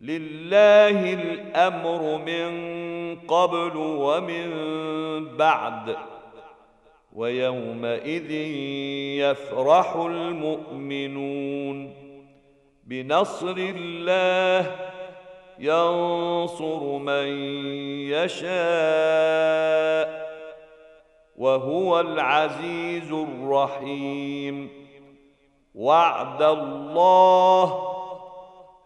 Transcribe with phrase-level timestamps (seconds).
[0.00, 2.50] لله الأمر من
[3.28, 4.48] قبل ومن
[5.36, 5.96] بعد
[7.12, 8.30] ويومئذ
[9.20, 11.94] يفرح المؤمنون.
[12.84, 14.76] بنصر الله
[15.58, 17.26] ينصر من
[18.10, 18.50] يشاء
[21.36, 24.68] وهو العزيز الرحيم.
[25.74, 27.89] وعد الله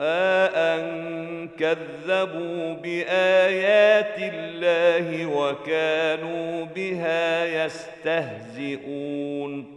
[0.00, 9.76] ان كذبوا بآيات الله وكانوا بها يستهزئون.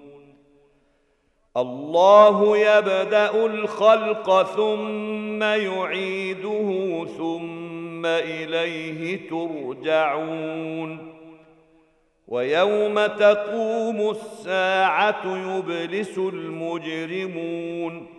[1.58, 11.16] الله يبدأ الخلق ثم يعيده ثم إليه ترجعون.
[12.28, 18.19] ويوم تقوم الساعة يبلس المجرمون.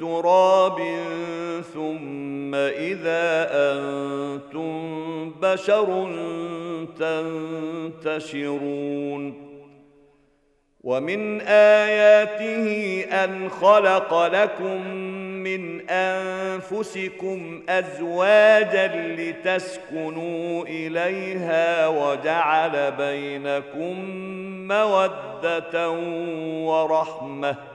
[0.00, 0.78] تراب
[1.74, 6.08] ثم إذا أنتم بشر
[8.04, 9.52] تنتشرون.
[10.84, 14.86] ومن آياته أن خلق لكم
[15.42, 18.86] من أنفسكم أزواجا
[19.18, 23.94] لتسكنوا إليها وجعل بينكم
[24.68, 25.90] مودة
[26.66, 27.71] ورحمة.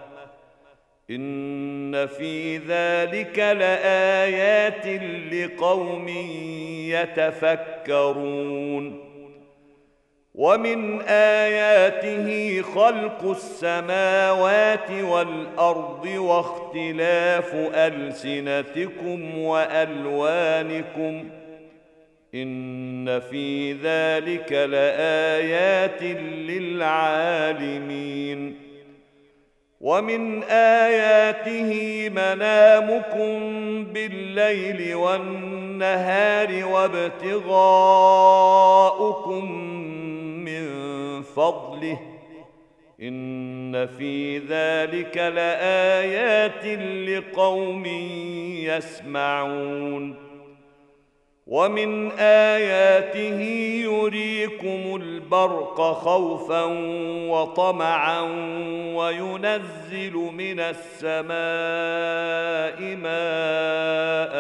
[1.09, 5.01] إن في ذلك لآيات
[5.33, 6.07] لقوم
[7.88, 9.04] يتفكرون.
[10.36, 21.30] ومن آياته خلق السماوات والأرض واختلاف ألسنتكم وألوانكم.
[22.36, 26.04] إن في ذلك لآيات
[26.50, 28.66] للعالمين.
[29.81, 33.39] ومن اياته منامكم
[33.94, 37.91] بالليل والنهار وابتغاؤكم
[40.45, 40.68] من
[41.21, 42.00] فضله
[43.01, 46.65] ان في ذلك لايات
[47.09, 47.85] لقوم
[48.65, 50.26] يسمعون
[51.47, 53.41] ومن آياته
[53.83, 56.63] يريكم البرق خوفا
[57.29, 58.21] وطمعا
[58.95, 61.38] وينزل من السماء
[62.95, 64.35] ماء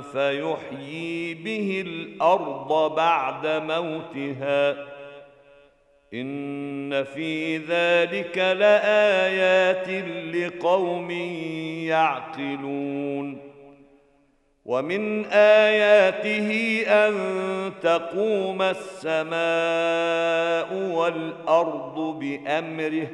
[0.00, 4.76] فيحيي به الأرض بعد موتها.
[6.14, 9.88] إن في ذلك لآيات
[10.34, 11.10] لقوم
[11.90, 13.45] يعقلون.
[14.66, 17.14] ومن آياته أن
[17.82, 19.38] تقوم السماء
[20.96, 23.08] والأرض بأمره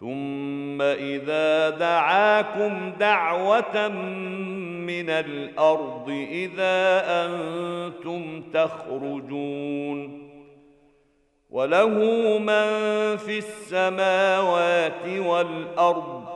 [0.00, 3.88] ثم إذا دعاكم دعوة
[4.86, 10.26] من الأرض إذا أنتم تخرجون.
[11.50, 11.88] وله
[12.38, 12.66] من
[13.16, 16.35] في السماوات والأرض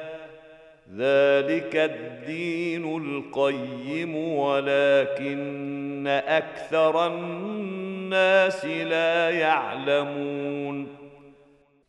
[0.97, 10.87] ذلك الدين القيم ولكن أكثر الناس لا يعلمون.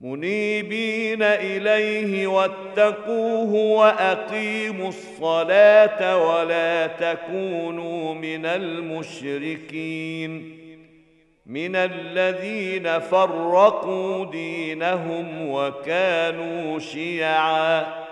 [0.01, 10.33] منيبين إليه واتقوه وأقيموا الصلاة ولا تكونوا من المشركين.
[11.47, 18.12] من الذين فرقوا دينهم وكانوا شيعا.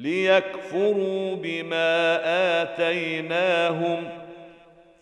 [0.00, 2.20] ليكفروا بما
[2.62, 4.08] آتيناهم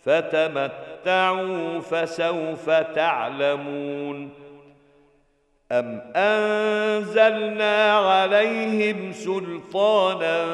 [0.05, 4.31] فتمتعوا فسوف تعلمون
[5.73, 10.47] أم أنزلنا عليهم سلطانا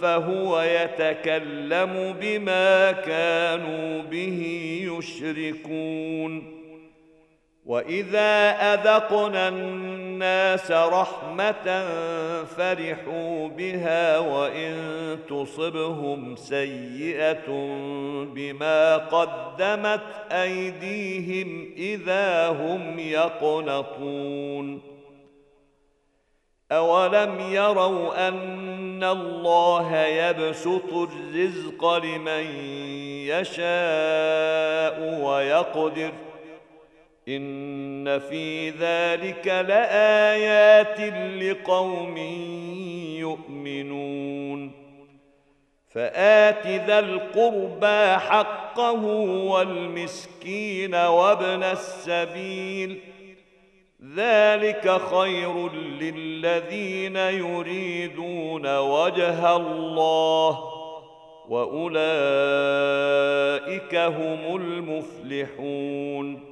[0.00, 4.42] فهو يتكلم بما كانوا به
[4.98, 6.51] يشركون
[7.72, 11.84] واذا اذقنا الناس رحمه
[12.44, 14.76] فرحوا بها وان
[15.28, 17.46] تصبهم سيئه
[18.34, 20.00] بما قدمت
[20.32, 24.82] ايديهم اذا هم يقنطون
[26.72, 32.44] اولم يروا ان الله يبسط الرزق لمن
[33.26, 36.12] يشاء ويقدر
[37.28, 41.00] ان في ذلك لايات
[41.42, 42.16] لقوم
[43.18, 44.72] يؤمنون
[45.90, 49.04] فات ذا القربى حقه
[49.44, 52.98] والمسكين وابن السبيل
[54.16, 60.58] ذلك خير للذين يريدون وجه الله
[61.48, 61.94] واولئك
[63.94, 66.51] هم المفلحون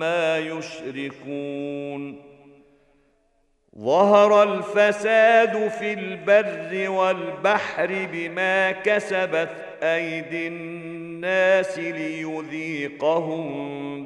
[0.00, 2.16] عما يشركون
[3.78, 9.50] ظهر الفساد في البر والبحر بما كسبت
[9.82, 13.46] أيدي الناس ليذيقهم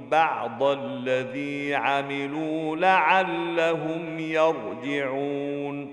[0.08, 5.92] بعض الذي عملوا لعلهم يرجعون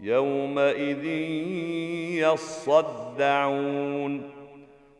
[0.00, 1.04] يومئذ
[2.24, 4.30] يصدعون.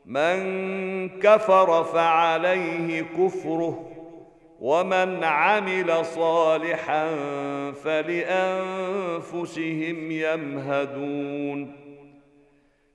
[0.07, 3.93] من كفر فعليه كفره
[4.61, 7.11] ومن عمل صالحا
[7.85, 11.87] فلأنفسهم يمهدون.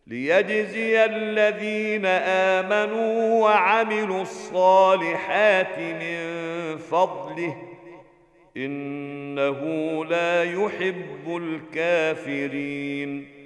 [0.07, 6.17] ليجزي الذين آمنوا وعملوا الصالحات من
[6.77, 7.55] فضله
[8.57, 9.59] إنه
[10.05, 13.41] لا يحب الكافرين.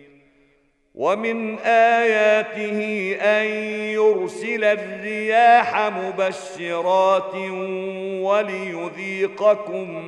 [0.96, 3.46] ومن آياته أن
[3.94, 7.36] يرسل الرياح مبشرات
[8.22, 10.06] وليذيقكم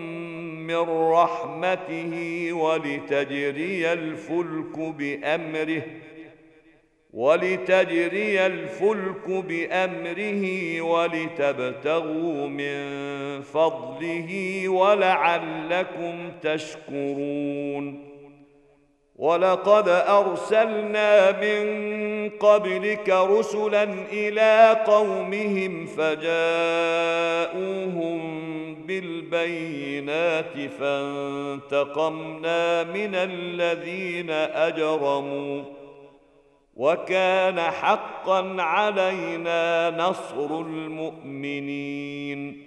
[0.67, 2.13] من رحمته
[2.53, 5.81] ولتجري الفلك بأمره
[7.13, 13.06] ولتجري الفلك بأمره ولتبتغوا من
[13.57, 18.07] فضله ولعلكم تشكرون.
[19.15, 26.37] ولقد أرسلنا من قبلك رسلا إلى قومهم فجاءوهم
[28.85, 35.63] بالبينات فانتقمنا من الذين أجرموا.
[36.75, 42.66] وكان حقا علينا نصر المؤمنين.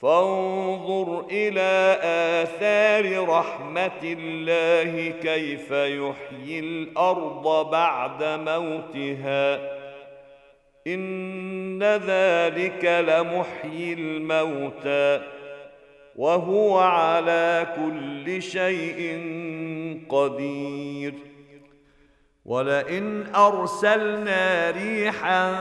[0.00, 1.98] فانظر إلى
[2.42, 9.60] آثار رحمة الله كيف يحيي الأرض بعد موتها.
[10.86, 15.20] إن ذلك لمحيي الموتى
[16.16, 19.20] وهو على كل شيء
[20.08, 21.29] قدير.
[22.44, 25.54] ولئن ارسلنا ريحا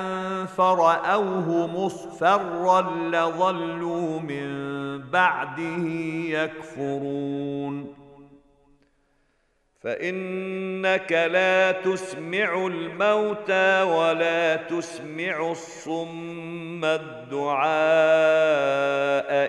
[0.46, 2.82] فراوه مصفرا
[3.12, 4.70] لظلوا من
[5.02, 5.84] بعده
[6.30, 7.96] يكفرون
[9.82, 17.70] فانك لا تسمع الموتى ولا تسمع الصم الدعاء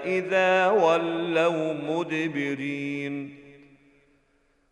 [0.06, 3.39] اذا ولوا مدبرين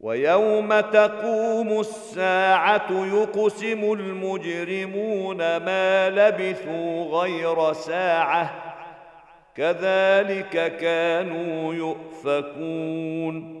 [0.00, 8.54] ويوم تقوم الساعة يقسم المجرمون ما لبثوا غير ساعة
[9.56, 13.60] كذلك كانوا يؤفكون.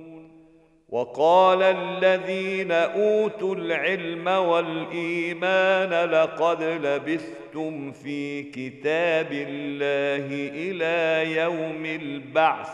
[0.90, 12.70] وقال الذين أوتوا العلم والإيمان لقد لبثتم في كتاب الله إلى يوم البعث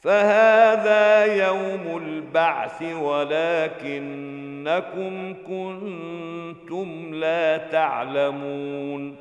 [0.00, 1.93] فهذا يوم
[2.34, 4.14] البعث ولكنكم
[5.46, 9.16] كنتم لا تعلمون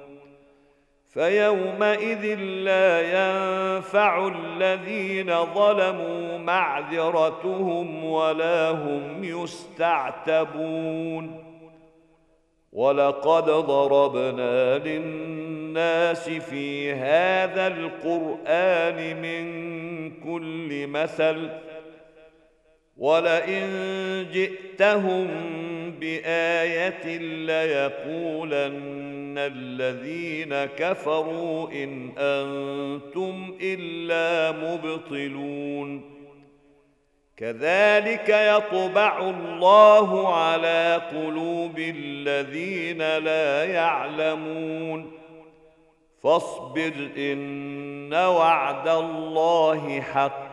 [1.09, 10.73] فيومئذ لا ينفع الذين ظلموا معذرتهم ولا هم يستعتبون
[12.71, 19.53] ولقد ضربنا للناس في هذا القرآن من
[20.11, 21.49] كل مثل
[22.97, 23.63] ولئن
[24.33, 25.27] جئتهم
[25.99, 36.13] بآية ليقولن الذين كفروا إن أنتم إلا مبطلون.
[37.37, 45.11] كذلك يطبع الله على قلوب الذين لا يعلمون.
[46.23, 50.52] فاصبر إن وعد الله حق.